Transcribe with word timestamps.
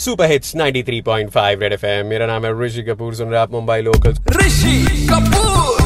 Super 0.00 0.30
hits 0.30 0.54
93.5 0.56 1.60
red 1.60 1.72
FM 1.72 2.06
मेरा 2.06 2.26
नाम 2.26 2.44
है 2.44 2.52
ऋषि 2.60 2.82
कपूर, 2.82 3.14
सुन 3.14 3.28
रहे 3.28 3.40
आप 3.40 3.52
Mumbai 3.52 3.80
local 3.80 4.14
Rishi 4.36 5.06
Kapoor. 5.10 5.79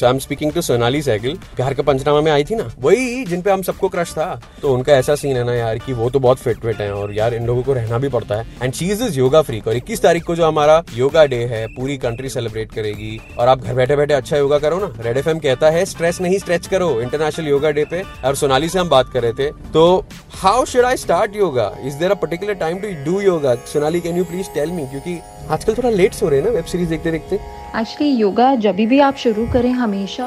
So 0.00 0.06
I 0.06 0.12
am 0.12 0.18
speaking 0.18 0.52
to 0.52 0.62
Sonali 0.62 1.02
cycle 1.02 1.38
Pyaar 1.56 1.74
Ka 1.74 1.82
पंचनामा 1.82 2.20
में 2.20 2.30
आई 2.32 2.44
थी 2.44 2.54
ना? 2.54 2.70
वही 2.80 3.24
जिन 3.24 3.42
पे 3.42 3.50
हम 3.50 3.62
सबको 3.62 3.88
क्रश 3.88 4.12
था। 4.12 4.40
तो 4.62 4.72
उनका 4.74 4.92
ऐसा 4.92 5.14
सीन 5.14 5.36
है 5.36 5.44
ना 5.44 5.54
यार 5.54 5.78
कि 5.78 5.92
वो 5.92 6.10
तो 6.10 6.20
बहुत 6.20 6.38
फिट 6.38 6.58
फिट 6.58 6.80
है 6.80 6.92
और 6.94 7.12
यार 7.14 7.34
इन 7.34 7.46
लोगों 7.46 7.62
को 7.62 7.72
रहना 7.72 7.98
भी 7.98 8.08
पड़ता 8.08 8.34
है। 8.34 8.46
And 8.62 8.72
she's 8.72 9.02
is 9.04 9.18
yoga 9.18 9.42
freak 9.42 9.66
और 9.68 9.74
21 9.74 10.02
तारीख 10.02 10.24
को 10.24 10.36
जो 10.36 10.46
हमारा 10.46 10.82
योगा 10.94 11.24
डे 11.24 11.44
है, 11.44 11.66
पूरी 11.66 11.96
कंट्री 11.98 12.28
सेलिब्रेट 12.28 12.72
करेगी। 12.72 13.20
और 13.38 13.48
आप 13.48 13.60
घर 13.60 13.74
बैठे 13.74 13.96
बैठे 13.96 14.14
अच्छा 14.14 14.36
योगा 14.36 14.58
करो 14.58 14.78
ना? 14.78 14.92
रेड 15.00 15.16
एफ़ 15.16 15.28
कहता 15.28 15.70
है 15.70 15.84
स्ट्रेस 15.84 16.20
नहीं 16.20 16.38
स्ट्रेच 16.38 16.66
करो 16.66 17.00
इंटरनेशनल 17.00 17.48
योगा 17.48 17.70
डे 17.70 17.84
पे। 17.84 18.02
और 18.24 18.34
सोनाली 18.34 18.68
से 18.68 18.78
हम 18.78 18.88
बात 18.88 19.12
कर 19.12 19.22
रहे 19.22 19.32
थे। 19.32 19.50
तो 19.72 20.04
how 20.34 20.64
should 20.64 20.84
I 20.84 20.96
start 20.96 21.36
yoga 21.36 21.70
is 21.84 21.94
there 21.94 22.10
a 22.10 22.14
particular 22.14 22.54
time 22.54 22.78
to 22.78 22.88
do 23.04 23.20
yoga 23.20 23.54
Sonali 23.54 24.00
can 24.00 24.16
you 24.16 24.24
please 24.24 24.46
tell 24.54 24.70
me 24.70 24.86
क्योंकि 24.86 25.18
आजकल 25.50 25.74
थोड़ा 25.74 25.90
लेट 25.90 26.14
हो 26.22 26.28
रहे 26.28 26.40
हैं 26.40 26.46
ना 26.46 26.52
वेब 26.52 26.64
सीरीज़ 26.64 26.88
देखते 26.88 27.10
देखते 27.10 27.38
एक्चुअली 27.76 28.10
योगा 28.10 28.54
जब 28.54 28.76
भी 28.76 28.98
आप 29.00 29.16
शुरू 29.16 29.46
करें 29.46 29.70
हमेशा 29.70 30.26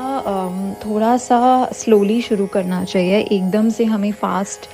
थोड़ा 0.86 1.16
सा 1.18 1.40
स्लोली 1.74 2.22
शुरू 2.22 2.46
करना 2.48 2.84
चाहिए। 2.84 3.20
एकदम 3.20 3.70
से 3.70 3.86
हमें 3.86 4.12
फास्ट 4.12 4.68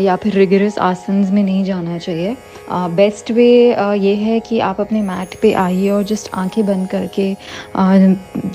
या 0.00 0.16
फिर 0.16 0.34
रिगरस 0.34 0.78
आसन्स 0.78 1.30
में 1.30 1.42
नहीं 1.42 1.64
जाना 1.64 1.98
चाहिए। 1.98 2.36
बेस्ट 2.70 3.30
वे 3.30 3.48
ये 3.98 4.14
है 4.14 4.38
कि 4.40 4.58
आप 4.60 4.80
अपने 4.80 5.02
मैट 5.02 5.34
पे 5.42 5.52
आइए 5.54 5.90
और 5.90 6.02
जस्ट 6.04 6.30
आँखें 6.34 6.64
बंद 6.66 6.88
करके 6.88 7.28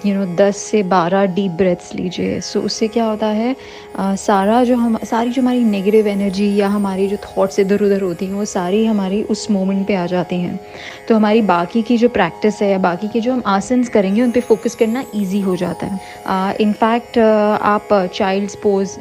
यू 0.10 0.16
नो 0.16 0.26
10 0.36 0.58
से 0.62 0.82
12 0.86 1.26
डीप 1.36 1.52
ब्रेथ्स 1.52 1.94
लीजिए। 1.96 2.40
सो 2.42 2.60
so, 2.60 2.66
उससे 2.66 2.88
क्या 2.88 3.06
होता 3.06 3.28
है 3.28 3.56
सारा 4.00 4.64
जो 4.64 4.76
हम 4.76 4.98
सारी 5.04 5.30
जो 5.30 5.42
हमारी 5.42 5.64
नेगेटिव 5.64 6.08
एनर्जी 6.08 6.56
या 6.56 6.68
हमारी 6.70 7.08
जो 7.08 7.18
थाट्स 7.18 7.60
इधर 7.60 7.82
उधर 7.84 8.02
होती 8.02 8.26
हैं 8.26 8.34
वो 8.34 8.46
सारी 8.46 8.86
हमारी 8.86 9.22
उस 9.24 9.50
मोमेंट 9.52 9.88
पे 9.88 9.96
आ 9.96 10.06
जाती 10.06 10.36
हैं। 10.36 10.60
तो 11.08 11.16
हमारी 11.16 11.42
बाकी 11.42 11.82
की 11.82 11.98
जो 11.98 12.10
प्रैक्टिस 12.10 12.62
है 12.62 12.70
या 12.72 12.78
बाकी 12.80 13.08
के 13.08 13.20
जो 13.20 13.34
हम 13.34 13.44
आसन्स 13.52 13.90
करेंगे 13.90 14.22
उन 14.22 14.32
पर 14.32 14.42
फोकस 14.42 14.76
करना 14.76 15.04
ईजी 15.16 15.42
हो 15.42 15.56
जाता 15.56 15.86
है। 15.86 16.56
इनफैक्ट 16.62 17.10
uh, 17.10 17.24
uh, 17.24 17.62
आप 17.64 17.88
चाइल्ड्स 18.14 18.56
पोज 18.64 18.96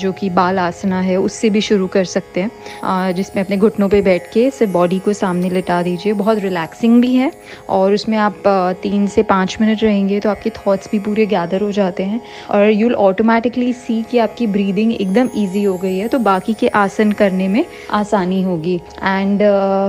जो 0.00 0.12
कि 0.12 0.30
बाल 0.32 0.58
आसना 0.58 1.00
है 1.00 1.16
उससे 1.18 1.50
भी 1.50 1.60
शुरू 1.60 1.86
कर 1.88 2.04
सकते 2.06 2.40
हैं। 2.40 3.14
जिसमें 3.14 3.42
अपने 3.44 3.56
घुटनों 3.56 3.88
पे 3.88 4.00
बैठ 4.02 4.32
के 4.32 4.50
सिर्फ़ 4.50 4.72
बॉडी 4.72 4.98
को 4.98 5.12
सामने 5.14 5.50
लिटा 5.50 5.82
दीजिए। 5.82 6.12
बहुत 6.14 6.38
रिलैक्सिंग 6.38 7.00
भी 7.02 7.14
है 7.14 7.30
और 7.68 7.94
उसमें 7.94 8.16
आप 8.18 8.42
तीन 8.82 9.06
से 9.06 9.22
पाँच 9.24 9.56
मिनट 9.60 9.82
रहेंगे 9.82 10.20
तो 10.20 10.30
आपके 10.30 10.50
थॉट्स 10.50 10.88
भी 10.92 10.98
पूरे 11.00 11.26
गैदर 11.26 11.62
हो 11.62 11.70
जाते 11.72 12.04
हैं 12.04 12.20
और 12.50 12.70
यूल 12.70 12.94
ऑटोमेटिकली 13.06 13.72
सी 13.74 14.02
कि 14.10 14.18
आपकी 14.18 14.46
ब्रीदिंग 14.48 14.92
एकदम 14.92 15.28
ईजी 15.36 15.62
हो 15.64 15.76
गई 15.78 15.96
है 15.98 16.08
तो 16.08 16.18
बाकी 16.20 16.54
के 16.54 16.68
आसन 16.76 17.12
करने 17.12 17.48
में 17.48 17.64
आसानी 17.92 18.42
होगी। 18.42 18.74
एंड 19.02 19.42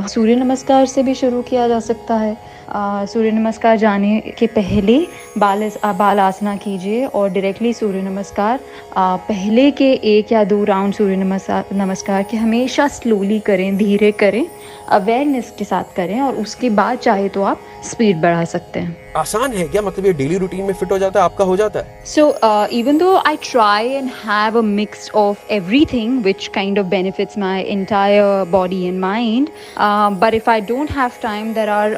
सूर्य 0.09 0.35
नमस्कार 0.35 0.85
से 0.85 1.03
भी 1.03 1.13
शुरू 1.15 1.41
किया 1.41 1.67
जा 1.67 1.79
सकता 1.81 2.15
है। 2.15 2.35
सूर्य 3.07 3.31
नमस्कार 3.31 3.77
जाने 3.77 4.06
के 4.39 4.47
पहले 4.47 4.97
बाल 5.38 5.69
बाल 5.97 6.19
आसना 6.19 6.55
कीजिए 6.55 7.05
और 7.05 7.30
डायरेक्टली 7.30 7.73
सूर्य 7.73 8.02
नमस्कार 8.02 8.59
पहले 8.97 9.72
के 9.72 9.91
एक 9.94 10.31
या 10.31 10.44
दो 10.44 10.64
राउंड 10.64 10.94
सूर्य 10.94 11.16
नमस्कार 11.16 11.75
नमस्कार 11.75 12.23
के 12.23 12.38
हमेशा 12.38 12.88
स्लोली 12.88 13.39
करें, 13.39 13.77
धीरे 13.77 14.11
करें 14.11 14.45
अवेयरनेस 14.89 15.53
के 15.58 15.66
साथ 15.66 15.95
करें 15.95 16.22
और 16.22 16.36
उसके 16.36 16.69
बाद 16.69 16.97
चाहे 16.97 17.30
तो 17.30 17.44
आप 17.44 17.61
स्पीड 17.83 18.22
बढ़ा 18.22 18.44
सकते 18.45 18.80
हैं। 18.80 19.06
आसान 19.17 19.53
है 19.53 19.67
क्या 19.67 19.81
मतलब 19.81 20.05
ये 20.05 20.13
डेली 20.21 20.37
रूटीन 20.37 20.65
में 20.65 20.73
फिट 20.73 20.91
हो 20.91 20.97
जाता 20.97 21.19
है 21.19 21.25
आपका 21.25 21.45
हो 21.45 21.57
जाता 21.57 21.79
है 21.79 22.03
so 22.13 22.27
even 22.79 22.97
though 22.97 23.15
I 23.27 23.37
try 23.51 23.89
and 23.89 24.09
have 24.23 24.57
a 24.57 24.61
mix 24.61 25.09
of 25.23 25.45
everything 25.53 26.21
which 26.23 26.47
kind 26.55 26.79
of 26.79 26.87
benefits 26.87 27.37
my 27.37 27.61
entire 27.61 28.43
body 28.51 28.83
and 28.87 28.99
mind 28.99 29.49
but 30.21 30.33
if 30.33 30.49
I 30.49 30.61
don't 30.73 30.91
have 30.97 31.11
time 31.23 31.53
there 31.53 31.69
are 31.69 31.95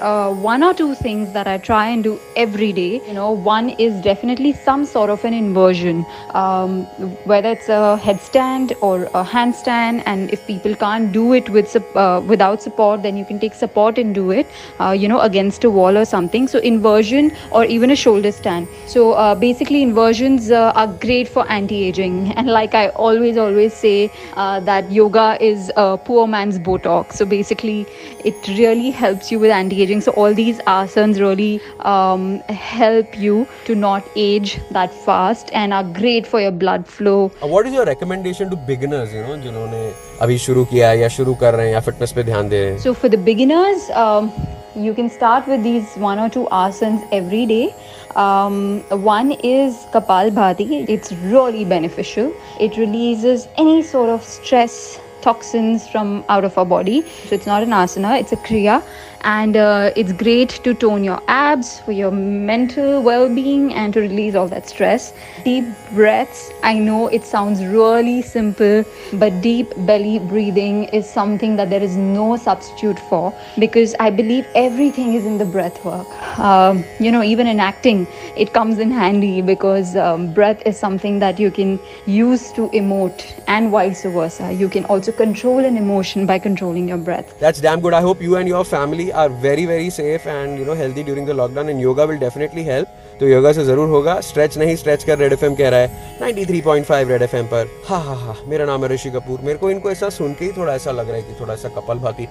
or 0.69 0.73
two 0.79 0.93
things 0.95 1.31
that 1.35 1.47
I 1.47 1.57
try 1.57 1.83
and 1.89 2.03
do 2.03 2.19
every 2.35 2.71
day. 2.73 3.01
You 3.07 3.13
know, 3.13 3.29
one 3.31 3.69
is 3.85 3.93
definitely 4.01 4.51
some 4.65 4.85
sort 4.85 5.09
of 5.13 5.23
an 5.25 5.33
inversion, 5.33 6.01
um, 6.41 6.83
whether 7.31 7.53
it's 7.57 7.69
a 7.69 7.99
headstand 8.03 8.73
or 8.81 8.95
a 9.21 9.23
handstand. 9.23 10.03
And 10.05 10.33
if 10.37 10.45
people 10.47 10.75
can't 10.75 11.11
do 11.11 11.33
it 11.33 11.49
with 11.49 11.75
uh, 11.95 12.21
without 12.33 12.61
support, 12.61 13.03
then 13.03 13.17
you 13.17 13.25
can 13.25 13.39
take 13.39 13.55
support 13.55 13.97
and 13.97 14.13
do 14.13 14.25
it. 14.31 14.47
Uh, 14.79 14.91
you 15.03 15.07
know, 15.07 15.21
against 15.21 15.63
a 15.63 15.69
wall 15.79 15.97
or 15.97 16.05
something. 16.05 16.47
So 16.47 16.59
inversion 16.59 17.08
or 17.50 17.64
even 17.64 17.90
a 17.90 17.96
shoulder 17.96 18.32
stand. 18.32 18.68
So 18.86 19.12
uh, 19.12 19.34
basically, 19.34 19.82
inversions 19.82 20.50
are 20.52 20.86
great 20.86 21.28
for 21.28 21.46
anti-aging. 21.50 22.32
And 22.36 22.46
like 22.46 22.74
I 22.74 22.88
always 22.90 23.36
always 23.36 23.74
say, 23.74 24.10
that 24.36 24.90
yoga 24.92 25.36
is 25.50 25.70
a 25.76 25.98
poor 25.98 26.26
man's 26.26 26.58
Botox. 26.58 27.14
So 27.14 27.24
basically, 27.24 27.86
it 28.24 28.48
really 28.48 28.90
helps 28.90 29.32
you 29.32 29.38
with 29.38 29.50
anti-aging. 29.50 30.00
So 30.00 30.12
all 30.12 30.32
these 30.32 30.54
these 30.54 30.64
asanas 30.72 31.20
really 31.20 31.60
um, 31.80 32.40
help 32.48 33.18
you 33.18 33.46
to 33.66 33.74
not 33.74 34.02
age 34.16 34.58
that 34.70 34.92
fast 35.06 35.50
and 35.52 35.72
are 35.72 35.84
great 35.84 36.26
for 36.26 36.40
your 36.40 36.50
blood 36.50 36.86
flow. 36.86 37.32
Uh, 37.42 37.46
what 37.46 37.66
is 37.66 37.72
your 37.72 37.86
recommendation 37.86 38.50
to 38.50 38.56
beginners, 38.56 39.14
you 39.14 39.22
know, 39.22 39.36
जिन्होंने 39.44 39.82
अभी 40.22 40.38
शुरू 40.38 40.64
किया 40.72 40.88
है 40.90 40.98
या 41.00 41.08
शुरू 41.16 41.34
कर 41.40 41.54
रहे 41.54 41.66
हैं 41.66 41.72
या 41.74 41.80
फिटनेस 41.88 42.12
पे 42.16 42.22
ध्यान 42.24 42.48
दे 42.48 42.60
रहे 42.64 42.72
हैं? 42.72 42.78
So 42.84 42.94
for 42.94 43.08
the 43.08 43.22
beginners, 43.30 43.88
um, 44.04 44.30
you 44.75 44.93
can 44.93 45.09
start 45.09 45.47
with 45.47 45.63
these 45.63 45.95
one 45.95 46.19
or 46.19 46.29
two 46.29 46.47
asanas 46.51 47.07
every 47.11 47.45
day. 47.45 47.73
Um, 48.15 48.81
one 48.89 49.31
is 49.31 49.85
Kapal 49.93 50.31
Bhati. 50.31 50.87
It's 50.87 51.11
really 51.13 51.65
beneficial. 51.65 52.33
It 52.59 52.77
releases 52.77 53.47
any 53.57 53.81
sort 53.81 54.09
of 54.09 54.23
stress 54.23 54.99
toxins 55.21 55.87
from 55.87 56.23
out 56.29 56.43
of 56.43 56.57
our 56.57 56.65
body. 56.65 57.01
So 57.01 57.35
it's 57.35 57.45
not 57.45 57.63
an 57.63 57.69
asana, 57.69 58.19
it's 58.19 58.31
a 58.31 58.37
kriya. 58.37 58.83
And 59.21 59.57
uh, 59.57 59.91
it's 59.97 60.13
great 60.13 60.49
to 60.63 60.73
tone 60.73 61.03
your 61.03 61.21
abs 61.27 61.79
for 61.81 61.91
your 61.91 62.11
mental 62.11 63.01
well-being 63.01 63.73
and 63.73 63.93
to 63.93 63.99
release 63.99 64.33
all 64.35 64.47
that 64.47 64.67
stress. 64.69 65.13
Deep 65.43 65.65
breaths 65.93 66.51
i 66.63 66.77
know 66.77 67.07
it 67.07 67.23
sounds 67.23 67.63
really 67.65 68.21
simple 68.21 68.83
but 69.13 69.41
deep 69.41 69.67
belly 69.87 70.19
breathing 70.19 70.83
is 70.99 71.09
something 71.09 71.55
that 71.55 71.69
there 71.69 71.81
is 71.81 71.95
no 71.95 72.35
substitute 72.37 72.99
for 73.09 73.33
because 73.57 73.95
i 73.99 74.09
believe 74.09 74.45
everything 74.55 75.13
is 75.13 75.25
in 75.25 75.37
the 75.37 75.45
breath 75.45 75.83
work. 75.83 76.07
Um, 76.39 76.83
you 76.99 77.11
know 77.11 77.23
even 77.23 77.47
in 77.47 77.59
acting 77.59 78.07
it 78.37 78.53
comes 78.53 78.77
in 78.79 78.91
handy 78.91 79.41
because 79.41 79.95
um, 79.95 80.33
breath 80.33 80.61
is 80.65 80.77
something 80.77 81.19
that 81.19 81.39
you 81.39 81.51
can 81.51 81.79
use 82.05 82.51
to 82.53 82.69
emote 82.69 83.41
and 83.47 83.69
vice 83.71 84.03
versa. 84.03 84.51
You 84.51 84.69
can 84.69 84.85
also 84.85 85.08
control 85.11 85.65
an 85.65 85.77
emotion 85.77 86.25
by 86.25 86.37
controlling 86.39 86.87
your 86.87 86.97
breath 86.99 87.33
that's 87.39 87.61
damn 87.61 87.81
good 87.81 87.93
i 87.93 88.01
hope 88.01 88.21
you 88.21 88.35
and 88.37 88.47
your 88.47 88.63
family 88.65 89.11
are 89.13 89.29
very 89.41 89.65
very 89.65 89.89
safe 89.91 90.25
and 90.27 90.59
you 90.59 90.65
know 90.65 90.75
healthy 90.75 91.03
during 91.03 91.25
the 91.25 91.33
lockdown 91.33 91.69
and 91.69 91.81
yoga 91.81 92.07
will 92.07 92.19
definitely 92.19 92.63
help 92.63 92.97
तो 93.19 93.27
योगा 93.27 93.51
से 93.53 93.63
ज़रूर 93.65 93.89
होगा 93.89 94.19
stretch 94.21 94.57
नहीं 94.57 94.75
stretch 94.75 95.03
कर 95.03 95.17
red 95.17 95.33
F 95.33 95.43
कह 95.45 95.69
रहा 95.69 95.79
है 95.79 96.19
93.5 96.21 97.07
red 97.09 97.21
F 97.21 97.35
पर 97.51 97.69
हाँ 97.87 97.99
हाँ 98.03 98.15
हाँ 98.17 98.35
मेरा 98.47 98.65
नाम 98.65 98.83
है 98.85 98.89
ऋषि 98.93 99.09
कपूर 99.09 99.41
मेरे 99.43 99.57
को 99.59 99.71
इनको 99.71 99.91
ऐसा 99.91 100.09
सुन 100.19 100.33
के 100.39 100.45
ही 100.45 100.51
थोड़ा 100.57 100.73
ऐसा 100.75 100.91
लग 100.91 101.09
रहा 101.09 101.17
है 101.17 101.23
कि 101.23 101.39
थोड़ा 101.41 101.55
सा 101.55 101.69
कपल 101.79 101.99
भाती 102.05 102.27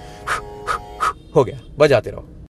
हो 1.37 1.45
गया 1.45 1.61
बजाते 1.79 2.11
रहो 2.11 2.38